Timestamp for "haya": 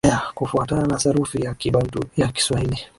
0.03-0.21